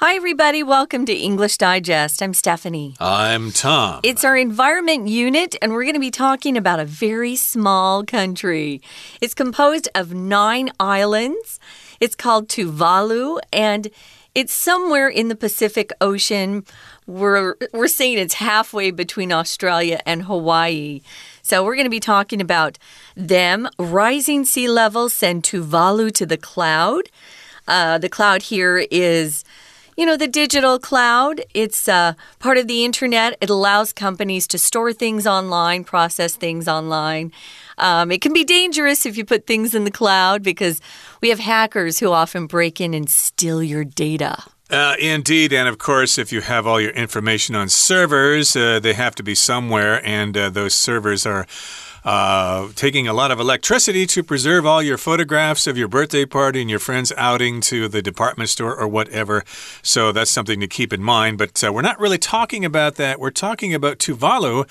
[0.00, 0.62] Hi, everybody.
[0.62, 2.22] Welcome to English Digest.
[2.22, 2.94] I'm Stephanie.
[3.00, 3.98] I'm Tom.
[4.04, 8.80] It's our environment unit, and we're going to be talking about a very small country.
[9.20, 11.58] It's composed of nine islands.
[11.98, 13.88] It's called Tuvalu, and
[14.36, 16.64] it's somewhere in the Pacific Ocean.
[17.08, 21.00] We're, we're saying it's halfway between Australia and Hawaii.
[21.42, 22.78] So, we're going to be talking about
[23.16, 23.68] them.
[23.80, 27.10] Rising sea levels send Tuvalu to the cloud.
[27.66, 29.44] Uh, the cloud here is
[29.98, 33.36] you know, the digital cloud, it's uh, part of the internet.
[33.40, 37.32] It allows companies to store things online, process things online.
[37.78, 40.80] Um, it can be dangerous if you put things in the cloud because
[41.20, 44.44] we have hackers who often break in and steal your data.
[44.70, 48.92] Uh, indeed, and of course, if you have all your information on servers, uh, they
[48.92, 51.44] have to be somewhere, and uh, those servers are
[52.08, 56.62] uh, taking a lot of electricity to preserve all your photographs of your birthday party
[56.62, 59.44] and your friends outing to the department store or whatever.
[59.82, 61.36] So that's something to keep in mind.
[61.36, 63.20] But uh, we're not really talking about that.
[63.20, 64.66] We're talking about Tuvalu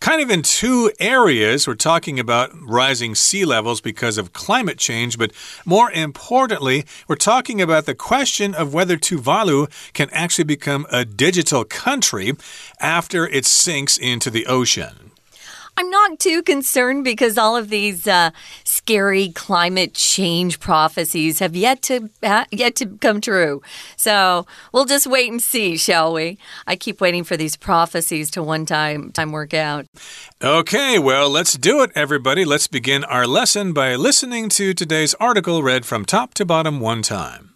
[0.00, 1.66] kind of in two areas.
[1.66, 5.32] We're talking about rising sea levels because of climate change, but
[5.64, 11.64] more importantly, we're talking about the question of whether Tuvalu can actually become a digital
[11.64, 12.34] country
[12.80, 15.01] after it sinks into the ocean.
[15.76, 18.30] I'm not too concerned because all of these uh,
[18.64, 22.10] scary climate change prophecies have yet to
[22.50, 23.62] yet to come true.
[23.96, 26.38] So we'll just wait and see, shall we?
[26.66, 29.86] I keep waiting for these prophecies to one time time work out.
[30.42, 32.44] Okay, well, let's do it, everybody.
[32.44, 37.02] Let's begin our lesson by listening to today's article read from top to bottom one
[37.02, 37.54] time.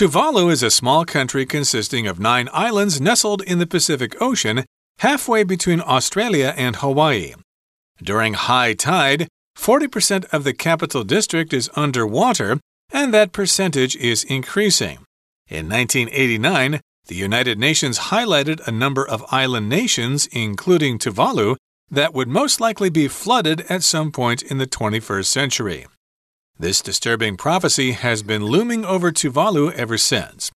[0.00, 4.64] Tuvalu is a small country consisting of nine islands nestled in the Pacific Ocean
[5.00, 7.34] halfway between Australia and Hawaii.
[8.02, 12.60] During high tide, 40% of the capital district is underwater,
[12.92, 14.98] and that percentage is increasing.
[15.48, 21.56] In 1989, the United Nations highlighted a number of island nations, including Tuvalu,
[21.90, 25.86] that would most likely be flooded at some point in the 21st century.
[26.58, 30.52] This disturbing prophecy has been looming over Tuvalu ever since.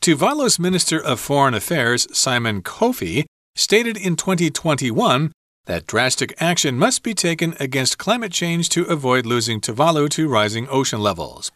[0.00, 3.24] Tuvalu's Minister of Foreign Affairs, Simon Kofe,
[3.56, 5.32] stated in 2021
[5.66, 10.68] that drastic action must be taken against climate change to avoid losing Tuvalu to rising
[10.68, 11.50] ocean levels.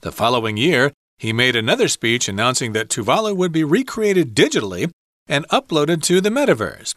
[0.00, 4.90] The following year, he made another speech announcing that Tuvalu would be recreated digitally
[5.28, 6.94] and uploaded to the metaverse.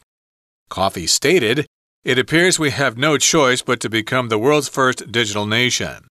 [0.71, 1.67] Kofe stated,
[2.03, 6.07] It appears we have no choice but to become the world's first digital nation.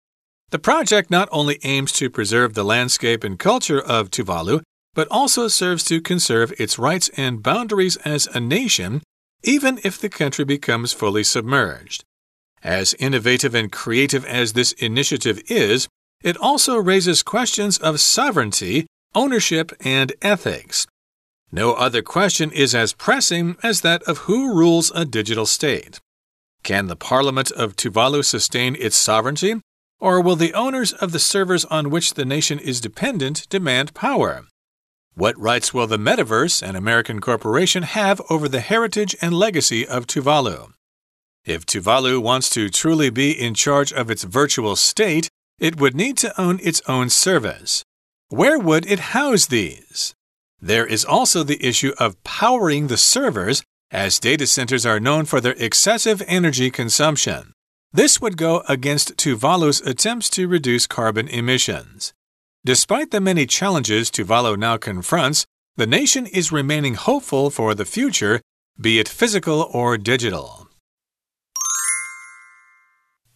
[0.49, 4.61] The project not only aims to preserve the landscape and culture of Tuvalu,
[4.99, 9.01] but also serves to conserve its rights and boundaries as a nation,
[9.43, 12.03] even if the country becomes fully submerged.
[12.65, 15.87] As innovative and creative as this initiative is,
[16.21, 20.85] it also raises questions of sovereignty, ownership, and ethics.
[21.49, 26.01] No other question is as pressing as that of who rules a digital state.
[26.63, 29.61] Can the Parliament of Tuvalu sustain its sovereignty,
[30.01, 34.43] or will the owners of the servers on which the nation is dependent demand power?
[35.19, 40.07] What rights will the metaverse, an American corporation, have over the heritage and legacy of
[40.07, 40.71] Tuvalu?
[41.43, 45.27] If Tuvalu wants to truly be in charge of its virtual state,
[45.59, 47.83] it would need to own its own servers.
[48.29, 50.13] Where would it house these?
[50.61, 55.41] There is also the issue of powering the servers, as data centers are known for
[55.41, 57.51] their excessive energy consumption.
[57.91, 62.13] This would go against Tuvalu's attempts to reduce carbon emissions.
[62.69, 65.47] Despite the many challenges Tuvalu now confronts,
[65.77, 68.41] the nation is remaining hopeful for the future,
[68.79, 70.67] be it physical or digital.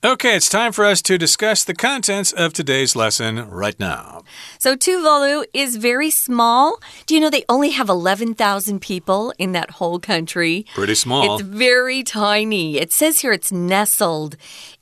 [0.06, 4.24] Okay, it's time for us to discuss the contents of today's lesson right now.
[4.60, 6.78] So, Tuvalu is very small.
[7.06, 10.66] Do you know they only have 11,000 people in that whole country?
[10.76, 11.36] Pretty small.
[11.36, 12.78] It's very tiny.
[12.78, 14.36] It says here it's nestled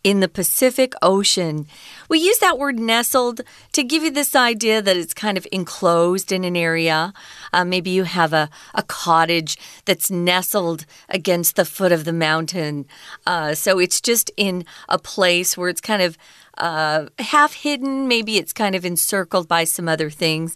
[0.04, 1.68] in the Pacific Ocean.
[2.10, 3.42] We use that word nestled
[3.74, 7.14] to give you this idea that it's kind of enclosed in an area.
[7.54, 12.86] Uh, maybe you have a, a cottage that's nestled against the foot of the mountain.
[13.26, 16.18] Uh, so it's just in a place where it's kind of
[16.58, 18.08] uh, half hidden.
[18.08, 20.56] Maybe it's kind of encircled by some other things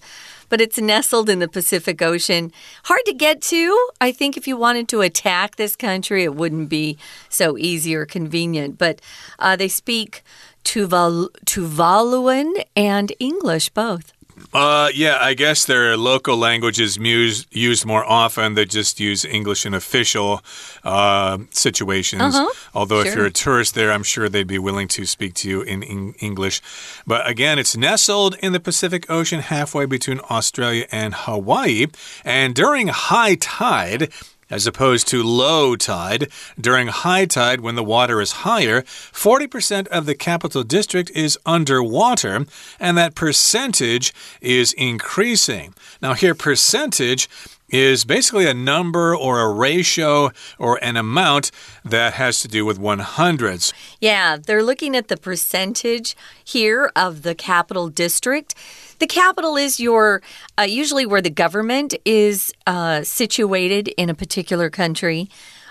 [0.49, 2.51] but it's nestled in the Pacific Ocean.
[2.85, 3.89] Hard to get to.
[3.99, 6.97] I think if you wanted to attack this country, it wouldn't be
[7.29, 8.77] so easy or convenient.
[8.77, 9.01] But
[9.39, 10.23] uh, they speak
[10.63, 14.14] Tuval Tuvaluan and English both.
[14.53, 18.53] Uh, yeah, I guess their local language is used, used more often.
[18.55, 20.41] They just use English in official
[20.83, 22.35] uh, situations.
[22.35, 22.51] Uh -huh.
[22.73, 23.11] Although, sure.
[23.11, 25.83] if you're a tourist there, I'm sure they'd be willing to speak to you in,
[25.83, 26.61] in English.
[27.05, 31.87] But again, it's nestled in the Pacific Ocean halfway between Australia and Hawaii.
[32.23, 34.09] And during high tide,
[34.49, 36.27] as opposed to low tide.
[36.59, 42.45] During high tide, when the water is higher, 40% of the capital district is underwater,
[42.79, 45.73] and that percentage is increasing.
[46.01, 47.29] Now, here, percentage
[47.69, 51.51] is basically a number or a ratio or an amount
[51.83, 53.73] that has to do with 100s.
[53.99, 58.53] Yeah, they're looking at the percentage here of the capital district.
[58.99, 60.21] The capital is your
[60.57, 65.29] uh, usually where the government is uh, situated in a particular country.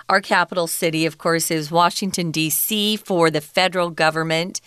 [0.08, 4.60] Our capital city, of course, is Washington, D.C., for the federal government.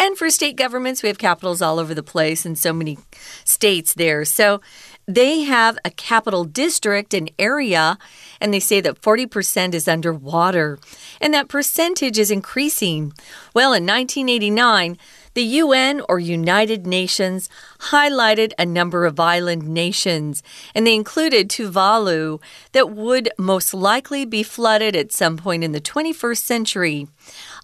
[0.00, 2.98] And for state governments, we have capitals all over the place and so many
[3.44, 4.24] states there.
[4.24, 4.60] So
[5.06, 7.98] they have a capital district, an area,
[8.40, 10.78] and they say that 40% is underwater.
[11.20, 13.12] And that percentage is increasing.
[13.54, 14.98] Well, in 1989,
[15.34, 17.48] the UN or United Nations
[17.90, 20.42] highlighted a number of island nations,
[20.74, 22.40] and they included Tuvalu
[22.72, 27.08] that would most likely be flooded at some point in the 21st century.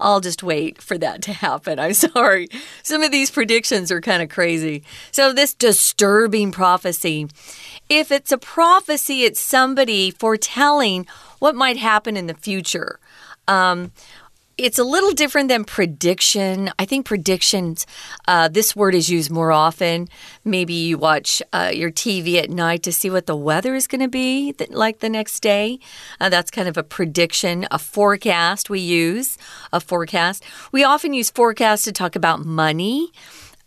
[0.00, 1.79] I'll just wait for that to happen.
[1.79, 2.49] I'm sorry.
[2.82, 4.82] Some of these predictions are kind of crazy.
[5.11, 7.29] So, this disturbing prophecy,
[7.88, 11.06] if it's a prophecy, it's somebody foretelling
[11.38, 12.99] what might happen in the future.
[13.47, 13.93] Um,
[14.58, 16.70] it's a little different than prediction.
[16.81, 17.87] I think predictions,
[18.26, 20.08] uh, this word is used more often.
[20.44, 24.00] Maybe you watch uh, your TV at night to see what the weather is going
[24.00, 25.78] to be like the next day.
[26.20, 29.38] Uh, that's kind of a prediction, a forecast we use,
[29.72, 30.43] a forecast.
[30.72, 33.12] We often use forecast to talk about money.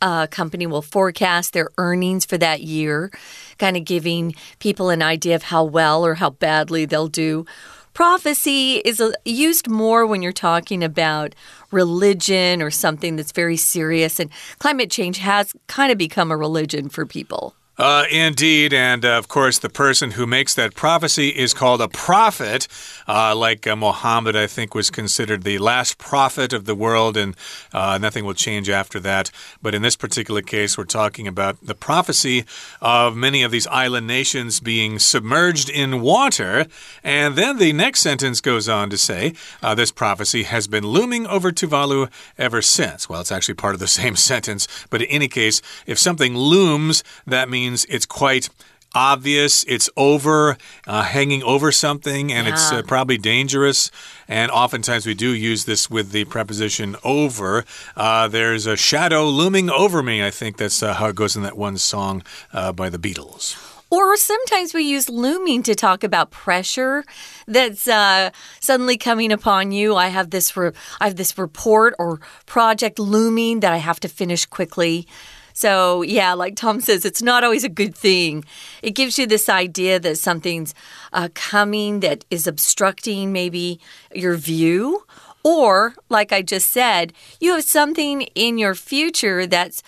[0.02, 3.12] A company will forecast their earnings for that year,
[3.60, 7.46] kind of giving people an idea of how well or how badly they'll do.
[7.94, 11.36] Prophecy is used more when you're talking about
[11.72, 14.30] religion or something that's very serious, and
[14.60, 17.56] climate change has kind of become a religion for people.
[17.78, 18.74] Uh, indeed.
[18.74, 22.68] And uh, of course, the person who makes that prophecy is called a prophet.
[23.14, 27.36] Uh, like uh, Muhammad, I think, was considered the last prophet of the world, and
[27.74, 29.32] uh, nothing will change after that.
[29.62, 32.46] But in this particular case, we're talking about the prophecy
[32.80, 36.68] of many of these island nations being submerged in water.
[37.04, 41.28] And then the next sentence goes on to say uh, this prophecy has been looming
[41.28, 43.10] over Tuvalu ever since.
[43.10, 44.68] Well, it's actually part of the same sentence.
[44.90, 48.50] But in any case, if something looms, that means means it's quite
[48.94, 50.58] obvious, it's over,
[50.88, 52.54] uh, hanging over something, and yeah.
[52.54, 53.92] it's uh, probably dangerous.
[54.28, 57.66] And oftentimes we do use this with the preposition over.
[57.96, 60.24] Uh, there's a shadow looming over me.
[60.24, 62.24] I think that's uh, how it goes in that one song
[62.54, 63.58] uh, by the Beatles.
[63.92, 67.04] Or sometimes we use looming to talk about pressure
[67.46, 68.30] that's uh,
[68.62, 69.98] suddenly coming upon you.
[69.98, 70.72] I have this I
[71.02, 75.08] have this report or project looming that I have to finish quickly.
[75.54, 78.46] So, yeah, like Tom says, it's not always a good thing.
[78.82, 80.74] It gives you this idea that something's
[81.14, 83.80] uh, coming that is obstructing maybe
[84.14, 85.06] your view.
[85.44, 89.82] Or, like I just said, you have something in your future that's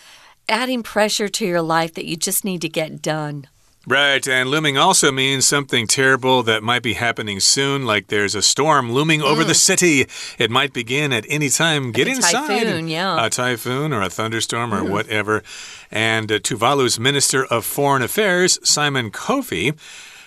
[0.49, 3.47] adding pressure to your life that you just need to get done.
[3.85, 8.41] Right, and looming also means something terrible that might be happening soon, like there's a
[8.41, 9.25] storm looming mm.
[9.25, 9.57] over the mm.
[9.57, 10.07] city.
[10.37, 11.91] It might begin at any time.
[11.91, 12.47] Get a inside.
[12.47, 13.25] Typhoon, yeah.
[13.25, 14.89] A typhoon or a thunderstorm or mm.
[14.89, 15.43] whatever.
[15.91, 19.77] And uh, Tuvalu's Minister of Foreign Affairs, Simon Kofe,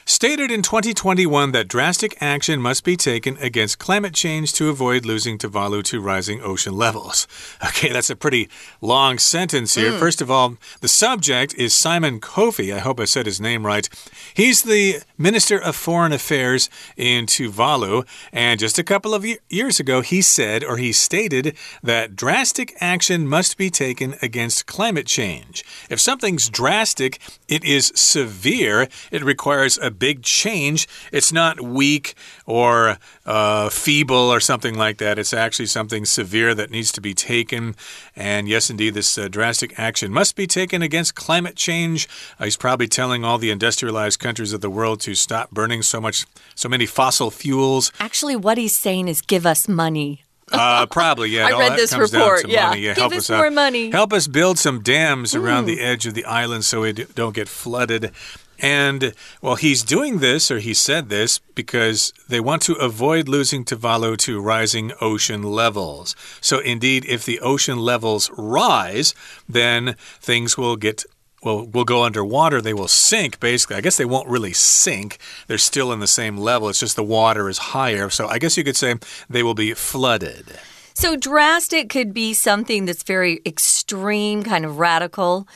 [0.09, 5.37] stated in 2021 that drastic action must be taken against climate change to avoid losing
[5.37, 7.27] Tuvalu to rising ocean levels.
[7.67, 8.49] Okay, that's a pretty
[8.81, 9.93] long sentence here.
[9.93, 9.99] Mm.
[9.99, 12.75] First of all, the subject is Simon Kofi.
[12.75, 13.89] I hope I said his name right.
[14.33, 18.07] He's the Minister of Foreign Affairs in Tuvalu.
[18.33, 23.27] And just a couple of years ago, he said or he stated that drastic action
[23.27, 25.65] must be taken against climate change.
[25.91, 28.89] If something's drastic, it is severe.
[29.11, 30.89] It requires a big change.
[31.13, 35.19] It's not weak or uh, feeble or something like that.
[35.19, 37.75] It's actually something severe that needs to be taken.
[38.15, 42.09] And yes, indeed, this uh, drastic action must be taken against climate change.
[42.39, 46.01] Uh, he's probably telling all the industrialized countries of the world to stop burning so
[46.01, 47.93] much, so many fossil fuels.
[48.01, 50.23] Actually, what he's saying is give us money.
[50.53, 51.47] Uh, probably, yeah.
[51.53, 52.49] I read this report.
[52.49, 52.75] Yeah.
[52.75, 52.95] yeah.
[52.95, 53.53] Give help us, us more out.
[53.53, 53.91] money.
[53.91, 55.69] Help us build some dams around mm.
[55.69, 58.13] the edge of the island so we don't get flooded.
[58.59, 63.65] And, well, he's doing this, or he said this, because they want to avoid losing
[63.65, 66.17] Tuvalu to rising ocean levels.
[66.41, 69.15] So, indeed, if the ocean levels rise,
[69.49, 71.05] then things will get
[71.43, 73.41] will will go underwater, they will sink.
[73.41, 75.19] Basically, I guess they won't really sink.
[75.47, 76.69] They're still in the same level.
[76.69, 78.11] It's just the water is higher.
[78.11, 78.97] So I guess you could say
[79.31, 80.59] they will be flooded.
[80.95, 85.47] So drastic could be something that's very extreme, kind of radical.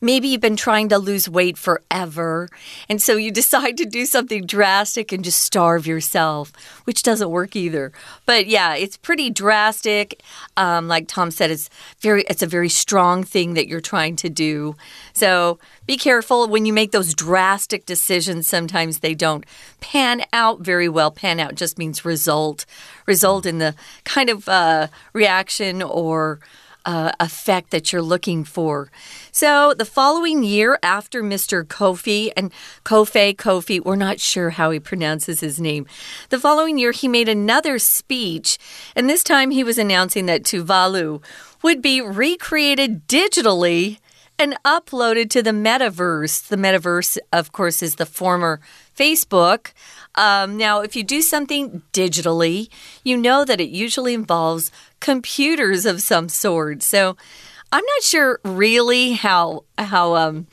[0.00, 2.48] Maybe you've been trying to lose weight forever,
[2.88, 6.52] and so you decide to do something drastic and just starve yourself,
[6.84, 7.92] which doesn't work either.
[8.26, 10.22] But yeah, it's pretty drastic.
[10.56, 11.70] Um, like Tom said, it's
[12.00, 14.76] very it's a very strong thing that you're trying to do.
[15.12, 18.48] So be careful when you make those drastic decisions.
[18.48, 19.44] Sometimes they don't
[19.80, 21.10] pan out very well.
[21.10, 22.64] Pan out just means result,
[23.06, 23.74] result in the
[24.04, 26.40] kind of uh, reaction or
[26.84, 28.90] uh, effect that you're looking for.
[29.32, 31.64] So the following year, after Mr.
[31.64, 32.52] Kofi and
[32.84, 35.86] Kofi Kofi, we're not sure how he pronounces his name.
[36.30, 38.58] The following year, he made another speech,
[38.94, 41.22] and this time he was announcing that Tuvalu
[41.62, 43.98] would be recreated digitally
[44.38, 46.48] and uploaded to the metaverse.
[46.48, 48.60] The metaverse, of course, is the former
[48.96, 49.72] Facebook.
[50.14, 52.68] Um, now, if you do something digitally,
[53.02, 56.82] you know that it usually involves computers of some sort.
[56.82, 57.16] So
[57.74, 60.46] I'm not sure really how how um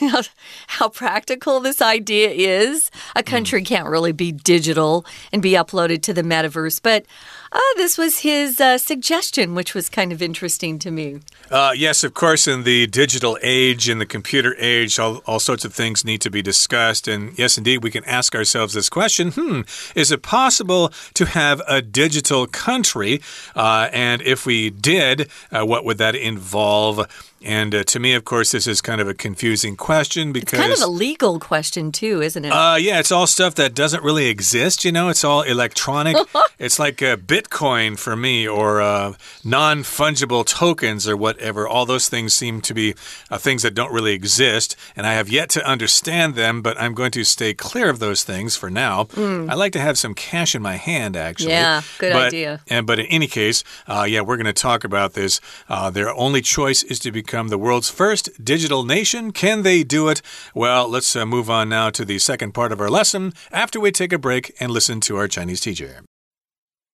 [0.68, 2.92] how, practical this idea is.
[3.16, 3.66] A country mm.
[3.66, 7.06] can't really be digital and be uploaded to the metaverse, but
[7.52, 11.20] uh, this was his uh, suggestion, which was kind of interesting to me.
[11.50, 15.64] Uh, yes, of course, in the digital age, in the computer age, all, all sorts
[15.64, 17.08] of things need to be discussed.
[17.08, 19.62] And yes, indeed, we can ask ourselves this question hmm,
[19.94, 23.20] is it possible to have a digital country?
[23.56, 27.06] Uh, and if we did, uh, what would that involve?
[27.42, 30.58] And uh, to me, of course, this is kind of a confusing question because.
[30.58, 32.50] It's kind of a legal question, too, isn't it?
[32.50, 35.08] Uh, yeah, it's all stuff that doesn't really exist, you know?
[35.08, 36.16] It's all electronic.
[36.58, 41.66] it's like a Bitcoin for me or uh, non fungible tokens or whatever.
[41.66, 42.94] All those things seem to be
[43.30, 44.76] uh, things that don't really exist.
[44.94, 48.22] And I have yet to understand them, but I'm going to stay clear of those
[48.22, 49.04] things for now.
[49.04, 49.50] Mm.
[49.50, 51.52] I like to have some cash in my hand, actually.
[51.52, 52.60] Yeah, good but, idea.
[52.68, 55.40] And, but in any case, uh, yeah, we're going to talk about this.
[55.70, 59.31] Uh, their only choice is to be become the world's first digital nation.
[59.31, 60.21] Can they do it?
[60.53, 63.91] Well, let's uh, move on now to the second part of our lesson after we
[63.91, 66.03] take a break and listen to our Chinese teacher.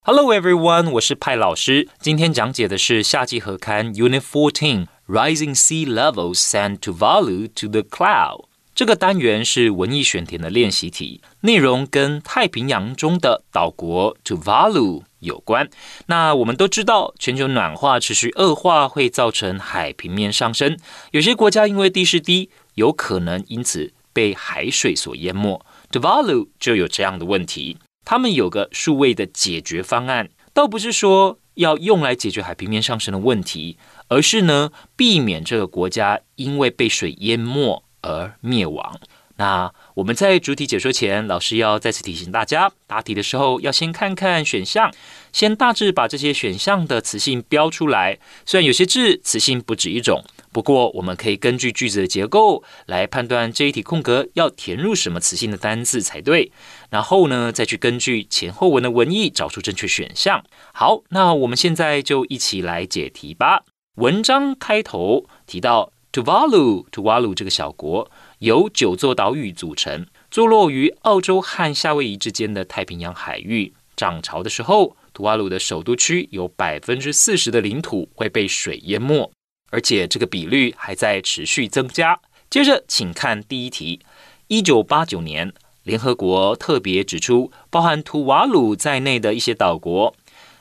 [0.04, 1.88] Hello everyone，我是派老师。
[2.00, 8.45] 今天讲解的是夏季合刊 Unit Fourteen Rising Sea Levels Send Tuvalu to the Cloud。
[8.77, 15.67] 这个单元是文艺选填的练习题，内容跟太平洋中的岛国 Tuvalu 有关。
[16.05, 20.77] 那我们都知道，全球暖化持续恶化会造成海平面上升，
[21.09, 25.59] 有些国家因为地势低，有可能因此被海水所淹没。
[25.91, 33.79] Tuvalu 就有这样的问题，他们有个数位的解决方案，倒不是说要用来解决海平面上升的问题，
[34.09, 37.83] 而是呢避免这个国家因为被水淹没。
[38.07, 38.97] 而灭亡。
[39.39, 44.91] 那我们在主体解说前，老师要再次提醒大家，答题的时候要先看看选项，
[45.31, 48.17] 先大致把这些选项的词性标出来。
[48.47, 56.51] 虽然有些字词性不止一种，不过我们可以根据句子的结构来判断这一题空格要填入什么词性的单字才对。
[56.89, 60.43] 然后呢，再去根据前后文的文意找出正确选项。
[60.73, 63.65] 好，那我们现在就一起来解题吧。
[63.97, 65.91] 文章开头提到。
[66.17, 68.09] Tuvalu，Tuvalu 这个小国
[68.39, 73.71] 由九座岛屿组成，坐落于澳洲和夏威夷之间的太平洋海域。
[73.95, 79.31] 涨潮的时候，图瓦鲁的首都区有百分之四十的领土会被水淹没，
[79.69, 82.19] 而且这个比率还在持续增加。
[82.49, 83.99] 接着，请看第一题：
[84.47, 90.15] 一九八九年，联合国特别指出，包含图瓦鲁在内的一些岛国，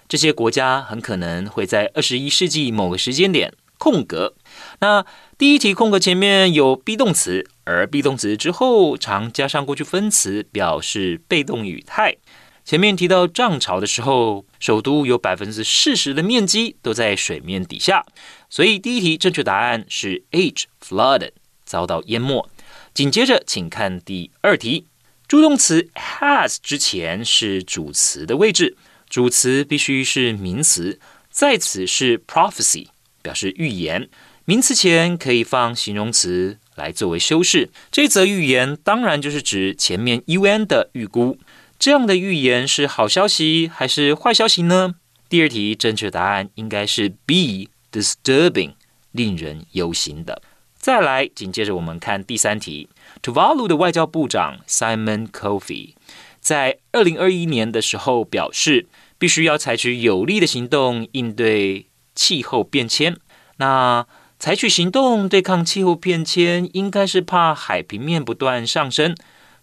[0.06, 4.34] 这些国家很可能会在二十一世纪某个时间点空格。
[4.80, 5.04] 那
[5.38, 12.16] 第一题空格前面有 be 动词，而 be 动词之后常加上过去分词，表示被动语态。
[12.64, 18.04] 前面提到涨潮的时候，首都有百分之四十的面积都在水面底下，
[18.50, 21.30] 所以第一题正确答案是 H flooded
[21.64, 22.48] 遭到淹没。
[22.92, 24.86] 紧接着，请看第二题，
[25.28, 28.76] 助动词 has 之前是主词的位置，
[29.08, 30.98] 主词必须是名词，
[31.30, 32.88] 在此是 prophecy
[33.22, 34.08] 表示预言。
[34.48, 37.68] 名词前可以放形容词来作为修饰。
[37.90, 41.36] 这则预言当然就是指前面 un 的预估。
[41.80, 44.94] 这样的预言是好消息还是坏消息呢？
[45.28, 48.74] 第二题正确答案应该是 B disturbing，
[49.10, 50.40] 令人忧心的。
[50.76, 52.88] 再来，紧接着我们看第三题。
[53.20, 55.94] Tuvalu 的外交部长 Simon Kofi
[56.38, 58.86] 在二零二一年的时候表示，
[59.18, 63.16] 必须要采取有力的行动应对气候变迁。
[63.56, 64.06] 那
[64.46, 69.12] 采取行动对抗气候变迁，应该是怕海平面不断上升。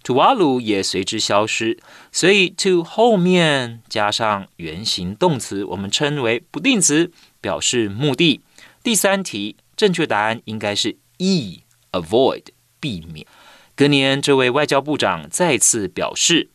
[0.04, 1.80] 图瓦鲁也随之消失，
[2.12, 8.42] 所以 to 后面加上原形动词，我们称为不定词，表示目的。
[8.84, 12.48] 第三题正确答案应该是 E，avoid
[12.82, 13.26] 避免。
[13.78, 16.50] 隔年，这位外交部长再次表示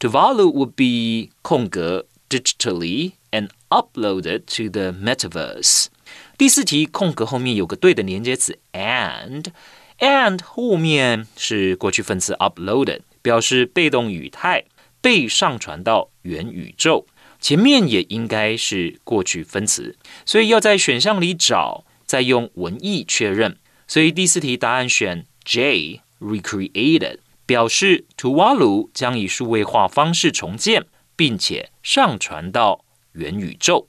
[0.00, 5.88] ，Tuvalu would be 空格 digitally and uploaded to the metaverse。
[6.36, 9.46] 第四题空格后面有个对的连接词 and。
[10.00, 14.64] and 后面是过去分词 uploaded，表示被动语态，
[15.00, 17.06] 被上传到元宇宙。
[17.40, 23.56] 前面也应该是过去分词，所以要在选项里找，再用文意确认。
[23.86, 33.88] 所以第四题答案选 J，recreated，表示图瓦卢将以数位化方式重建，并且上传到元宇宙。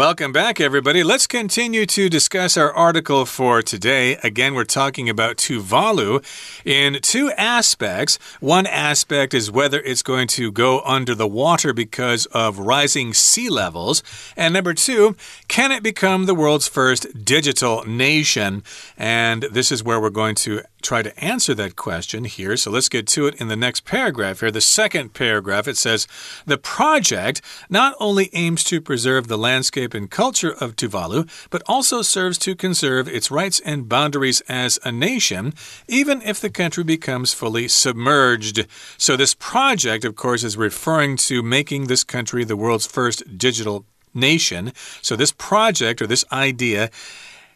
[0.00, 1.04] Welcome back, everybody.
[1.04, 4.16] Let's continue to discuss our article for today.
[4.22, 6.24] Again, we're talking about Tuvalu
[6.64, 8.18] in two aspects.
[8.40, 13.50] One aspect is whether it's going to go under the water because of rising sea
[13.50, 14.02] levels.
[14.38, 15.16] And number two,
[15.48, 18.62] can it become the world's first digital nation?
[18.96, 22.56] And this is where we're going to try to answer that question here.
[22.56, 24.50] So let's get to it in the next paragraph here.
[24.50, 26.06] The second paragraph, it says
[26.46, 32.02] The project not only aims to preserve the landscape and culture of Tuvalu, but also
[32.02, 35.54] serves to conserve its rights and boundaries as a nation,
[35.88, 38.66] even if the country becomes fully submerged.
[38.96, 43.84] So this project, of course, is referring to making this country the world's first digital
[44.14, 44.72] nation.
[45.02, 46.90] So this project or this idea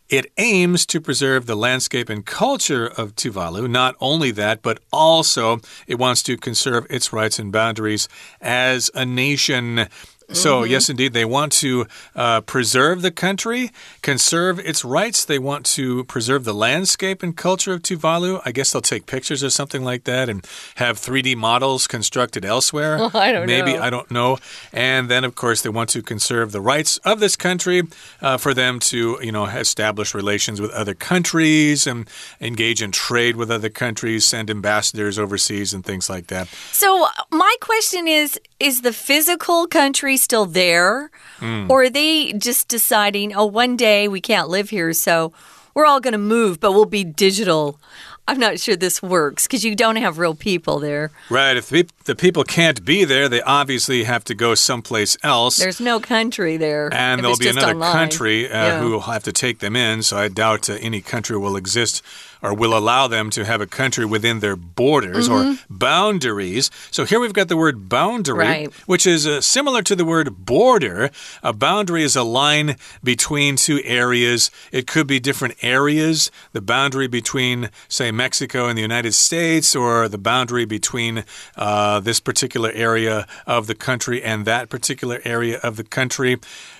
[0.08, 3.68] it aims to preserve the landscape and culture of Tuvalu.
[3.68, 8.08] Not only that, but also it wants to conserve its rights and boundaries
[8.40, 9.88] as a nation.
[10.33, 10.71] So, mm -hmm.
[10.71, 15.25] yes, indeed, they want to uh, preserve the country, conserve its rights.
[15.25, 18.40] They want to preserve the landscape and culture of Tuvalu.
[18.45, 22.99] I guess they'll take pictures or something like that and have 3D models constructed elsewhere.
[23.04, 23.87] Well, I don't Maybe, know.
[23.87, 24.39] I don't know.
[24.73, 27.82] And then, of course, they want to conserve the rights of this country
[28.23, 32.08] uh, for them to, you know, establish relations with other countries and
[32.41, 36.49] engage in trade with other countries, send ambassadors overseas and things like that.
[36.73, 41.10] So, my question is is the physical country still there?
[41.39, 41.71] Mm.
[41.71, 45.32] Or are they just deciding, oh, one day we can't live here, so
[45.75, 47.78] we're all going to move, but we'll be digital?
[48.26, 51.10] I'm not sure this works because you don't have real people there.
[51.28, 51.58] Right.
[51.58, 51.69] If
[52.04, 55.56] the people can't be there, they obviously have to go someplace else.
[55.56, 56.89] There's no country there.
[56.91, 57.93] And there'll be another online.
[57.93, 58.80] country uh, yeah.
[58.80, 60.02] who will have to take them in.
[60.02, 62.02] So I doubt uh, any country will exist
[62.45, 65.41] or will allow them to have a country within their borders mm -hmm.
[65.41, 65.78] or mm-hmm.
[65.78, 66.71] boundaries.
[66.91, 68.71] So here we've got the word boundary, right.
[68.87, 71.11] which is uh, similar to the word border.
[71.43, 74.50] A boundary is a line between two areas.
[74.71, 80.09] It could be different areas, the boundary between, say, Mexico and the United States, or
[80.09, 81.25] the boundary between
[81.57, 86.37] uh, this particular area of the country and that particular area of the country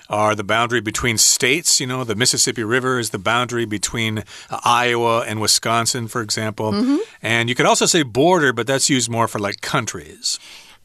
[0.09, 1.79] are the boundary between states.
[1.79, 6.71] You know, the Mississippi River is the boundary between uh, Iowa and Wisconsin, for example.
[6.71, 6.97] Mm -hmm.
[7.21, 10.39] And you could also say border, but that's used more for like countries.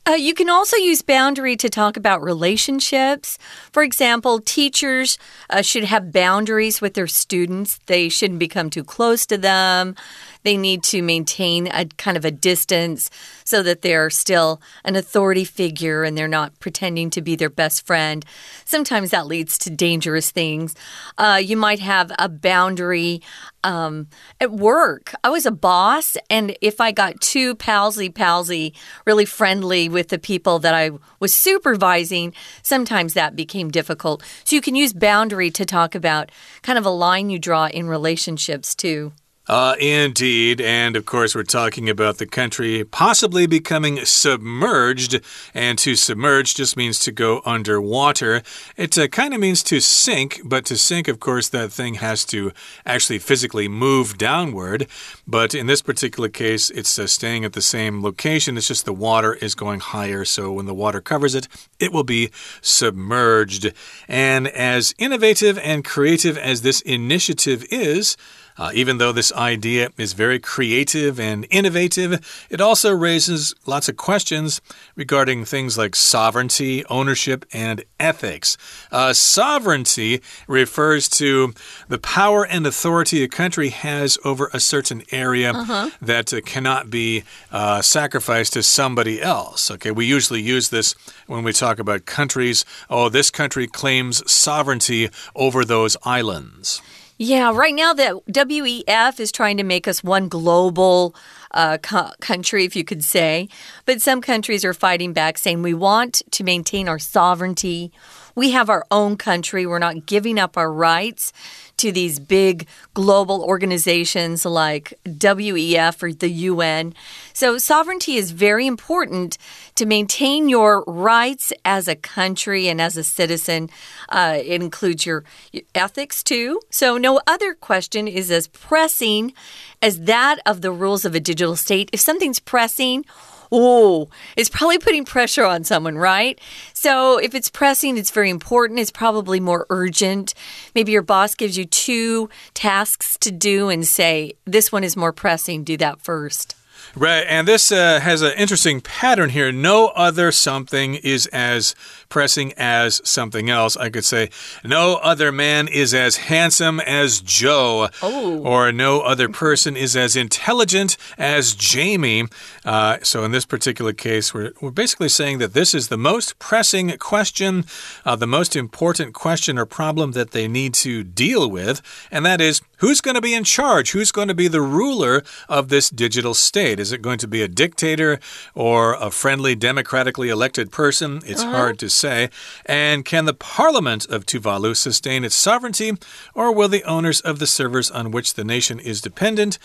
[0.08, 3.38] Uh, you can also use boundary to talk about relationships.
[3.70, 5.18] For example, teachers
[5.50, 7.78] uh, should have boundaries with their students.
[7.86, 9.94] They shouldn't become too close to them.
[10.42, 13.10] They need to maintain a kind of a distance
[13.44, 17.86] so that they're still an authority figure and they're not pretending to be their best
[17.86, 18.24] friend.
[18.64, 20.74] Sometimes that leads to dangerous things.
[21.18, 23.20] Uh, you might have a boundary
[23.64, 24.08] um,
[24.40, 25.14] at work.
[25.22, 28.74] I was a boss, and if I got too palsy palsy,
[29.06, 34.22] really friendly with the people that I was supervising, sometimes that became difficult.
[34.44, 36.30] So you can use boundary to talk about
[36.62, 39.12] kind of a line you draw in relationships too.
[39.50, 40.60] Uh, indeed.
[40.60, 45.20] And of course, we're talking about the country possibly becoming submerged.
[45.52, 48.42] And to submerge just means to go underwater.
[48.76, 52.24] It uh, kind of means to sink, but to sink, of course, that thing has
[52.26, 52.52] to
[52.86, 54.86] actually physically move downward.
[55.26, 58.56] But in this particular case, it's uh, staying at the same location.
[58.56, 60.24] It's just the water is going higher.
[60.24, 61.48] So when the water covers it,
[61.80, 63.72] it will be submerged.
[64.06, 68.16] And as innovative and creative as this initiative is,
[68.60, 72.46] uh, even though this idea is very creative and innovative.
[72.50, 74.60] It also raises lots of questions
[74.94, 78.58] regarding things like sovereignty, ownership, and ethics.
[78.92, 81.54] Uh, sovereignty refers to
[81.88, 85.90] the power and authority a country has over a certain area uh -huh.
[86.06, 89.72] that uh, cannot be uh, sacrificed to somebody else.
[89.74, 90.94] Okay, we usually use this
[91.26, 92.64] when we talk about countries.
[92.88, 96.82] Oh, this country claims sovereignty over those islands.
[97.22, 101.14] Yeah, right now the WEF is trying to make us one global
[101.50, 103.50] uh, co country, if you could say.
[103.84, 107.92] But some countries are fighting back, saying we want to maintain our sovereignty.
[108.34, 109.66] We have our own country.
[109.66, 111.34] We're not giving up our rights
[111.80, 116.94] to these big global organizations like WEF or the UN.
[117.32, 119.38] So, sovereignty is very important
[119.76, 123.70] to maintain your rights as a country and as a citizen.
[124.10, 126.60] Uh, it includes your, your ethics too.
[126.70, 129.32] So, no other question is as pressing
[129.80, 131.88] as that of the rules of a digital state.
[131.92, 133.06] If something's pressing,
[133.52, 136.40] oh, it's probably putting pressure on someone, right?
[136.72, 138.78] So if it's pressing, it's very important.
[138.78, 140.34] It's probably more urgent.
[140.74, 145.12] Maybe your boss gives you two tasks to do and say, this one is more
[145.12, 146.56] pressing, do that first.
[146.96, 149.52] Right, and this uh, has an interesting pattern here.
[149.52, 151.74] No other something is as
[152.08, 153.76] pressing as something else.
[153.76, 154.30] I could say,
[154.64, 157.88] no other man is as handsome as Joe.
[158.02, 158.40] Oh.
[158.40, 162.24] Or no other person is as intelligent as Jamie.
[162.64, 166.38] Uh, so in this particular case, we're, we're basically saying that this is the most
[166.38, 167.64] pressing question,
[168.04, 171.80] uh, the most important question or problem that they need to deal with.
[172.10, 173.92] And that is who's going to be in charge?
[173.92, 176.69] Who's going to be the ruler of this digital state?
[176.78, 178.20] Is it going to be a dictator
[178.54, 181.22] or a friendly, democratically elected person?
[181.24, 181.56] It's uh -huh.
[181.56, 182.28] hard to say?
[182.66, 185.92] And can the Parliament of Tuvalu sustain its sovereignty,
[186.34, 189.58] or will the owners of the servers on which the nation is dependent?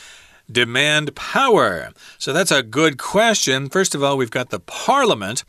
[0.52, 1.92] Demand power?
[2.18, 3.70] So that's a good question.
[3.70, 5.44] First of all, we've got the parliament,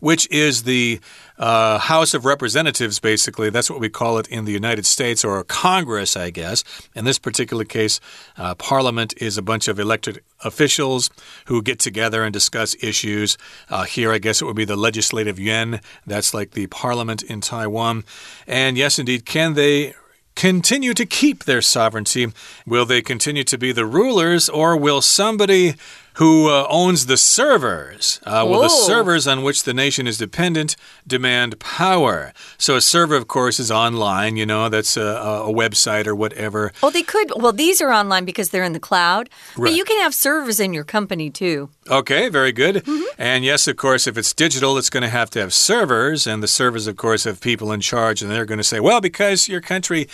[0.00, 1.00] which is the
[1.38, 3.48] uh, House of Representatives, basically.
[3.48, 6.62] That's what we call it in the United States, or Congress, I guess.
[6.94, 7.98] In this particular case,
[8.36, 11.10] uh, Parliament is a bunch of elected officials
[11.46, 13.38] who get together and discuss issues.
[13.70, 15.80] Uh, here, I guess it would be the Legislative Yuan.
[16.06, 18.04] That's like the Parliament in Taiwan.
[18.46, 19.94] And yes, indeed, can they
[20.34, 22.32] continue to keep their sovereignty?
[22.66, 25.74] Will they continue to be the rulers, or will somebody
[26.14, 28.20] who uh, owns the servers.
[28.24, 32.32] Uh, well, the servers on which the nation is dependent demand power.
[32.58, 34.36] So a server, of course, is online.
[34.36, 36.72] You know, that's a, a website or whatever.
[36.82, 37.32] Oh, they could.
[37.36, 39.28] Well, these are online because they're in the cloud.
[39.56, 39.70] Right.
[39.70, 41.70] But you can have servers in your company too.
[41.88, 42.86] Okay, very good.
[42.86, 43.04] Mm -hmm.
[43.18, 46.42] And yes, of course, if it's digital, it's going to have to have servers, and
[46.42, 49.52] the servers, of course, have people in charge, and they're going to say, well, because
[49.52, 50.08] your country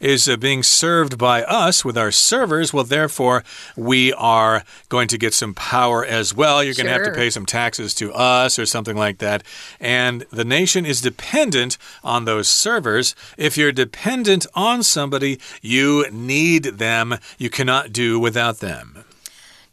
[0.00, 3.44] is uh, being served by us with our servers, well, therefore,
[3.76, 6.62] we are going to get some power as well.
[6.62, 9.42] You're going to have to pay some taxes to us or something like that.
[9.80, 13.14] And the nation is dependent on those servers.
[13.36, 17.18] If you're dependent on somebody, you need them.
[17.38, 19.04] You cannot do without them.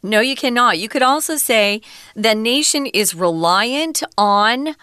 [0.02, 0.78] No, you cannot.
[0.78, 1.80] You could also say
[2.14, 4.76] the nation is reliant on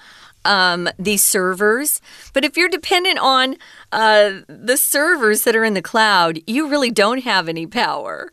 [0.46, 2.02] um, these servers.
[2.34, 3.58] But if you're dependent on
[3.92, 8.32] uh, the servers that are in the cloud, you really don't have any power.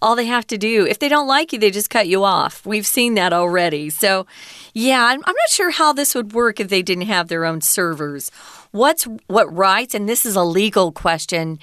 [0.00, 2.66] All they have to do, if they don't like you, they just cut you off.
[2.66, 3.90] We've seen that already.
[3.90, 4.26] So,
[4.74, 7.60] yeah, I'm, I'm not sure how this would work if they didn't have their own
[7.60, 8.30] servers.
[8.72, 9.94] What's what rights?
[9.94, 11.58] And this is a legal question.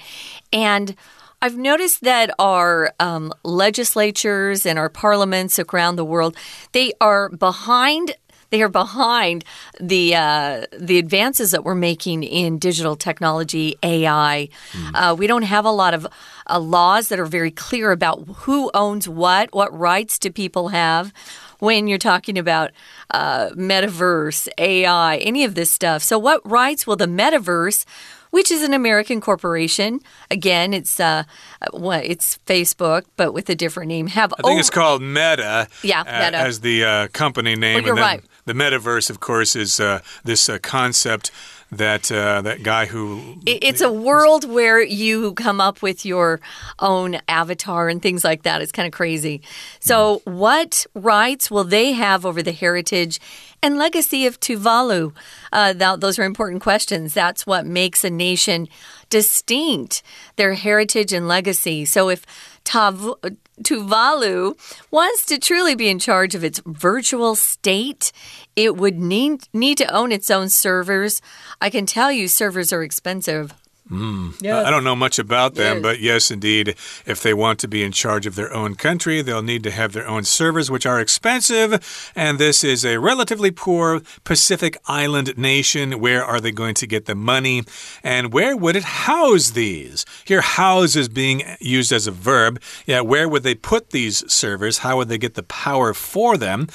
[0.52, 0.96] And
[1.42, 6.36] I've noticed that our um, legislatures and our parliaments around the world
[6.72, 8.14] they are behind.
[8.50, 9.44] They are behind
[9.80, 14.48] the uh, the advances that we're making in digital technology, AI.
[14.72, 14.90] Mm.
[14.94, 16.06] Uh, we don't have a lot of
[16.48, 21.12] uh, laws that are very clear about who owns what, what rights do people have
[21.60, 22.70] when you're talking about
[23.10, 26.02] uh, metaverse, AI, any of this stuff.
[26.02, 27.84] So, what rights will the metaverse?
[28.30, 29.98] which is an American corporation.
[30.30, 31.24] Again, it's uh,
[31.72, 34.06] what it's Facebook, but with a different name.
[34.06, 35.66] Have I think it's called Meta.
[35.82, 37.82] Yeah, Meta as the uh, company name.
[37.82, 38.22] Oh, you're right.
[38.44, 41.30] The metaverse, of course, is uh, this uh, concept
[41.72, 46.40] that uh, that guy who it's a world where you come up with your
[46.80, 48.60] own avatar and things like that.
[48.60, 49.40] It's kind of crazy.
[49.78, 50.32] So, mm.
[50.32, 53.20] what rights will they have over the heritage
[53.62, 55.14] and legacy of Tuvalu?
[55.52, 57.14] Uh, that, those are important questions.
[57.14, 58.68] That's what makes a nation
[59.08, 60.02] distinct,
[60.36, 61.84] their heritage and legacy.
[61.84, 62.26] So, if
[62.70, 64.54] Tuvalu
[64.90, 68.12] wants to truly be in charge of its virtual state,
[68.54, 71.20] it would need, need to own its own servers.
[71.60, 73.52] I can tell you, servers are expensive.
[73.90, 74.40] Mm.
[74.40, 74.62] Yeah.
[74.62, 75.82] I don't know much about them, yes.
[75.82, 76.76] but yes, indeed,
[77.06, 79.92] if they want to be in charge of their own country, they'll need to have
[79.92, 82.12] their own servers, which are expensive.
[82.14, 86.00] And this is a relatively poor Pacific island nation.
[86.00, 87.64] Where are they going to get the money?
[88.04, 90.06] And where would it house these?
[90.24, 92.60] Here, house is being used as a verb.
[92.86, 94.78] Yeah, where would they put these servers?
[94.78, 96.68] How would they get the power for them?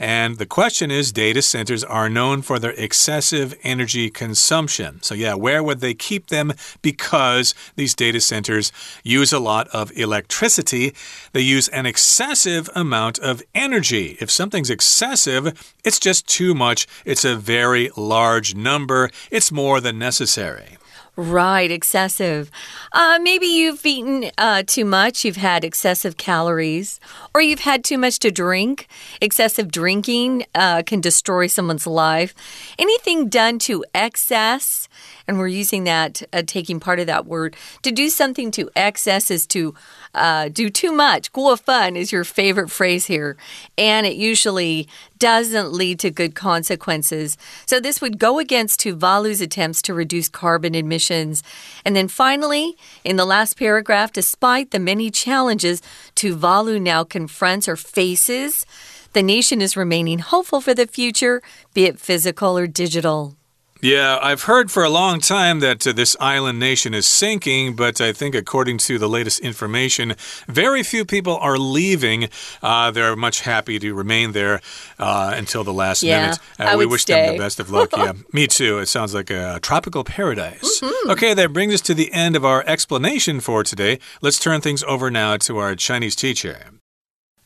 [0.00, 5.02] And the question is data centers are known for their excessive energy consumption.
[5.02, 6.54] So, yeah, where would they keep them?
[6.80, 8.72] Because these data centers
[9.04, 10.94] use a lot of electricity.
[11.34, 14.16] They use an excessive amount of energy.
[14.20, 16.86] If something's excessive, it's just too much.
[17.04, 19.10] It's a very large number.
[19.30, 20.78] It's more than necessary.
[21.16, 22.50] Right, excessive.
[22.92, 26.98] Uh, maybe you've eaten uh, too much, you've had excessive calories,
[27.34, 28.86] or you've had too much to drink.
[29.20, 32.32] Excessive drinking uh, can destroy someone's life.
[32.78, 34.88] Anything done to excess,
[35.26, 39.32] and we're using that, uh, taking part of that word, to do something to excess
[39.32, 39.74] is to
[40.14, 41.32] uh, do too much.
[41.32, 43.36] Cool fun is your favorite phrase here,
[43.76, 44.86] and it usually
[45.18, 47.36] doesn't lead to good consequences.
[47.66, 51.42] So this would go against Tuvalu's attempts to reduce carbon emissions.
[51.84, 55.82] And then finally, in the last paragraph, despite the many challenges
[56.14, 58.64] Tuvalu now confronts or faces,
[59.12, 61.42] the nation is remaining hopeful for the future,
[61.74, 63.36] be it physical or digital.
[63.82, 67.98] Yeah, I've heard for a long time that uh, this island nation is sinking, but
[67.98, 72.28] I think according to the latest information, very few people are leaving.
[72.62, 74.60] Uh, they're much happy to remain there
[74.98, 76.38] uh, until the last yeah, minute.
[76.58, 77.26] Uh, we wish stay.
[77.26, 77.88] them the best of luck.
[77.96, 78.80] yeah, me too.
[78.80, 80.82] It sounds like a tropical paradise.
[80.82, 81.12] Mm -hmm.
[81.12, 83.98] Okay, that brings us to the end of our explanation for today.
[84.20, 86.79] Let's turn things over now to our Chinese teacher.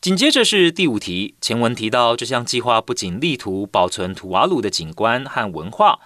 [0.01, 5.99] 紧接着是第五题，前文提到这项计划不仅力图保存图瓦鲁的景观和文化。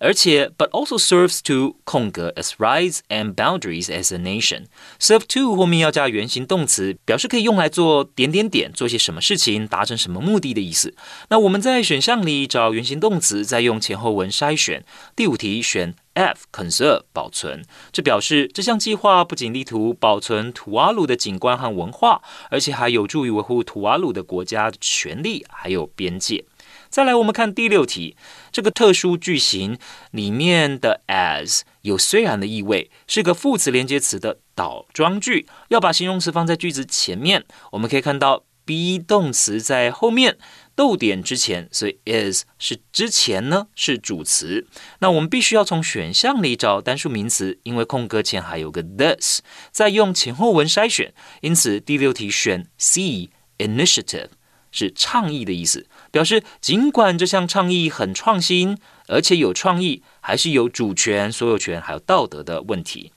[0.00, 4.66] 而且，but also serves to 空格 as rights and boundaries as a nation。
[5.00, 10.94] serve to 后面要加原形动词，表示可以用来做点点点，做些什么事情，达成什么目的的意思。
[11.30, 14.84] 那我们在选项里找原形动词，再用前后文筛选。
[15.16, 26.44] 第五题选 F conserve 保存，这表示这项计划不仅力图保存土瓦鲁的景观和文化，而且还有助于维护土瓦鲁的国家权利还有边界。
[26.88, 28.16] 再来，我们看第六题，
[28.50, 29.78] 这个特殊句型
[30.10, 37.44] 里面的 as 有虽然的意味，是个副词连接词的倒装句，要把形容词放在句子前面。
[37.70, 40.36] 我们可以看到 be 动词在后面，
[40.78, 44.64] 逗点之前，所以 is 是之前呢是主词。
[45.00, 49.40] 那我们必须要从选项里找单数名词，因为空格前还有个 this，
[49.72, 51.12] 再用前后文筛选。
[51.40, 54.28] 因此第六题选 C initiative。
[54.70, 58.76] 是倡议的意思，表示尽管这项倡议很创新，
[59.08, 63.10] 而且有创意，还是有主权、所有权还有道德的问题。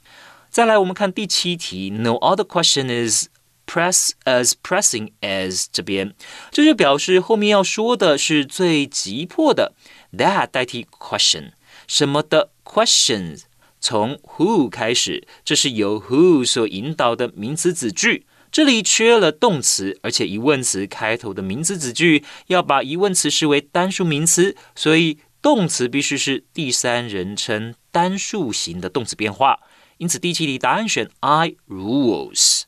[0.50, 3.28] 再来，我们看第七题，No other question is
[3.72, 6.14] press as pressing as 这边，
[6.52, 9.74] 这就表示后面要说的是最急迫的。
[10.12, 11.52] That 代替 question，
[11.88, 13.44] 什么的 questions
[13.80, 18.26] 从 who 开始，这是由 who 所引导的名词子句。
[18.52, 29.62] 这里缺了动词，而且疑问词开头的名词子句要把疑问词视为单数名词，所以动词必须是第三人称单数型的动词变化。
[30.00, 32.64] 因此，第七题答案选 I rules。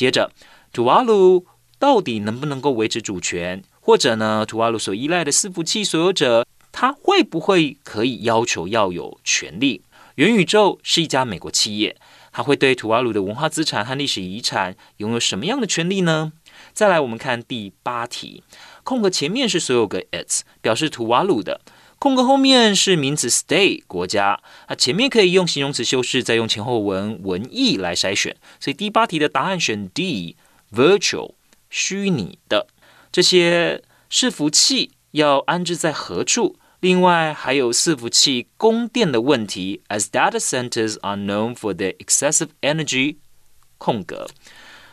[0.00, 0.32] 接着，
[0.72, 1.44] 土瓦鲁
[1.78, 3.62] 到底能不能够维持主权？
[3.82, 9.82] 或者呢，土瓦鲁所依赖的伺服器所有者，他会不会可以要求要有权利？
[10.14, 11.98] 元宇宙是一家美国企业。
[12.32, 16.32] 它会对土瓦鲁的文化资产和历史遗产拥有什么样的权利呢？
[16.72, 18.42] 再来，我们看第八题，
[18.82, 21.60] 空格前面是所有个 its，表示土瓦鲁的；
[22.00, 24.40] 空格后面是名词 stay 国家。
[24.64, 28.34] 啊，前面可以用形容词修饰，再用前后文文意来筛选。
[28.58, 31.34] 所以第八题的答案选 D，virtual
[31.68, 32.68] 虚拟的
[33.12, 36.56] 这些伺服器要安置在何处？
[36.80, 43.16] 另外还有伺服器供电的问题，as data centers are known for their excessive energy。
[43.76, 44.26] 空格，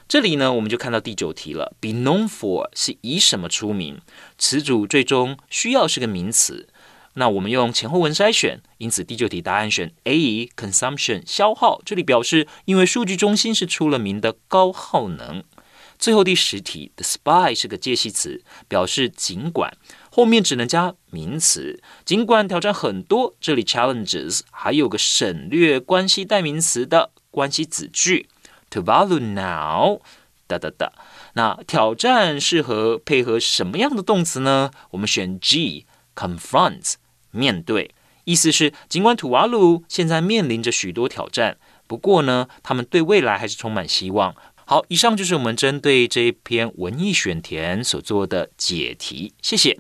[0.10, 1.74] 这里呢我们就看到第九题了。
[1.80, 4.02] Be known for 是以什么出名？
[4.38, 6.68] 词组最终需要是个名词。
[7.20, 11.82] 那我们用前后文筛选，因此第九题答案选 A，consumption 消耗。
[11.84, 15.44] 这里表示因为数据中心是出了名的高耗能。
[15.98, 19.76] 最后第十题，the spy 是个介系词，表示尽管。
[20.12, 28.30] 后面只能加名词，尽管挑战很多，这里 challenges 还有个省略关系代名词的关系子句
[28.70, 30.00] ，to value now
[30.46, 30.92] 哒哒哒。
[31.34, 34.70] 那挑战适合配合什么样的动词呢？
[34.92, 36.94] 我们选 G confront
[37.37, 37.91] 面对，
[38.25, 44.35] 意思是，尽管土瓦鲁现在面临着许多挑战，不过呢，他们对未来还是充满希望。
[44.65, 49.35] 好，以上就是我们针对这一篇文艺选填所做的解题。
[49.43, 49.79] 谢谢。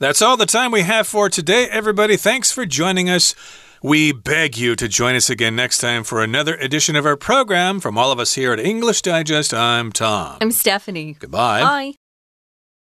[0.00, 2.16] That's all the time we have for today, everybody.
[2.16, 3.34] Thanks for joining us.
[3.80, 7.80] We beg you to join us again next time for another edition of our program.
[7.80, 10.38] From all of us here at English Digest, I'm Tom.
[10.40, 11.16] I'm Stephanie.
[11.18, 11.62] Goodbye.
[11.62, 11.97] Bye.